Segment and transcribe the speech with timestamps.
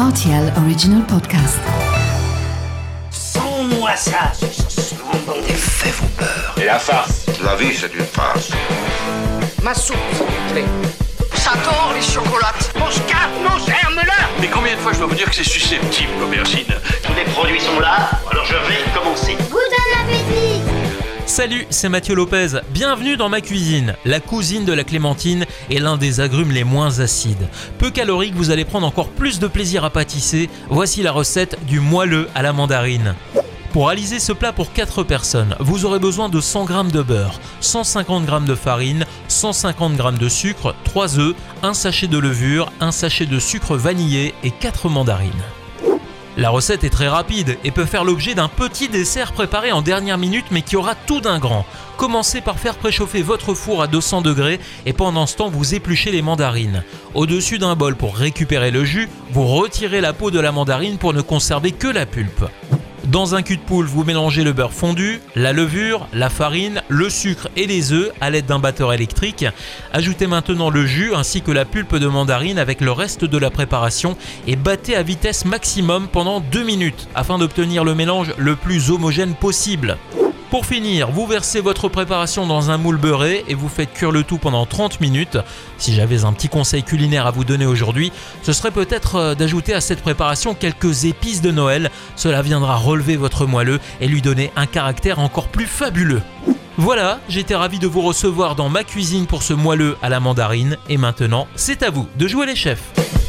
[0.00, 1.60] RTL Original Podcast.
[3.10, 4.32] Sans-moi ça,
[5.46, 6.54] Les faits vont peur.
[6.56, 8.50] Et la farce La vie, c'est une farce.
[9.62, 10.64] Ma soupe, s'il vous plaît.
[11.34, 12.72] J'adore les chocolates.
[12.78, 16.12] Mon scarpe, mon germe-là Mais combien de fois je dois vous dire que c'est susceptible,
[16.18, 16.72] l'aubergine?
[21.30, 22.58] Salut, c'est Mathieu Lopez.
[22.70, 23.94] Bienvenue dans ma cuisine.
[24.04, 27.48] La cousine de la clémentine est l'un des agrumes les moins acides.
[27.78, 30.50] Peu calorique, vous allez prendre encore plus de plaisir à pâtisser.
[30.70, 33.14] Voici la recette du moelleux à la mandarine.
[33.72, 37.38] Pour réaliser ce plat pour 4 personnes, vous aurez besoin de 100 g de beurre,
[37.60, 42.90] 150 g de farine, 150 g de sucre, 3 œufs, un sachet de levure, un
[42.90, 45.30] sachet de sucre vanillé et 4 mandarines.
[46.40, 50.16] La recette est très rapide et peut faire l'objet d'un petit dessert préparé en dernière
[50.16, 51.66] minute mais qui aura tout d'un grand.
[51.98, 56.10] Commencez par faire préchauffer votre four à 200 degrés et pendant ce temps vous épluchez
[56.10, 56.82] les mandarines.
[57.12, 61.12] Au-dessus d'un bol pour récupérer le jus, vous retirez la peau de la mandarine pour
[61.12, 62.46] ne conserver que la pulpe.
[63.06, 67.08] Dans un cul de poule, vous mélangez le beurre fondu, la levure, la farine, le
[67.08, 69.46] sucre et les œufs à l'aide d'un batteur électrique.
[69.92, 73.50] Ajoutez maintenant le jus ainsi que la pulpe de mandarine avec le reste de la
[73.50, 78.90] préparation et battez à vitesse maximum pendant 2 minutes afin d'obtenir le mélange le plus
[78.90, 79.96] homogène possible.
[80.50, 84.24] Pour finir, vous versez votre préparation dans un moule beurré et vous faites cuire le
[84.24, 85.38] tout pendant 30 minutes.
[85.78, 88.10] Si j'avais un petit conseil culinaire à vous donner aujourd'hui,
[88.42, 91.88] ce serait peut-être euh, d'ajouter à cette préparation quelques épices de Noël.
[92.16, 96.22] Cela viendra relever votre moelleux et lui donner un caractère encore plus fabuleux.
[96.76, 100.78] Voilà, j'étais ravi de vous recevoir dans ma cuisine pour ce moelleux à la mandarine
[100.88, 103.19] et maintenant, c'est à vous de jouer les chefs.